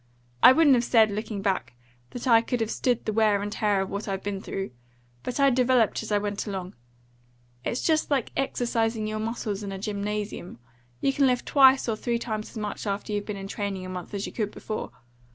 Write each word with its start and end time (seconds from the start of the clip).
I 0.41 0.51
wouldn't 0.51 0.73
have 0.73 0.83
said, 0.83 1.11
looking 1.11 1.43
back, 1.43 1.73
that 2.09 2.25
I 2.25 2.41
could 2.41 2.59
have 2.59 2.71
stood 2.71 3.05
the 3.05 3.13
wear 3.13 3.39
and 3.43 3.51
tear 3.51 3.81
of 3.81 3.89
what 3.91 4.07
I've 4.07 4.23
been 4.23 4.41
through. 4.41 4.71
But 5.21 5.39
I 5.39 5.51
developed 5.51 6.01
as 6.01 6.11
I 6.11 6.17
went 6.17 6.47
along. 6.47 6.73
It's 7.63 7.83
just 7.83 8.09
like 8.09 8.31
exercising 8.35 9.05
your 9.05 9.19
muscles 9.19 9.61
in 9.61 9.71
a 9.71 9.77
gymnasium. 9.77 10.57
You 11.01 11.13
can 11.13 11.27
lift 11.27 11.45
twice 11.45 11.87
or 11.87 11.95
three 11.95 12.17
times 12.17 12.49
as 12.49 12.57
much 12.57 12.87
after 12.87 13.13
you've 13.13 13.27
been 13.27 13.37
in 13.37 13.47
training 13.47 13.85
a 13.85 13.89
month 13.89 14.15
as 14.15 14.25
you 14.25 14.31
could 14.31 14.49
before. 14.49 14.89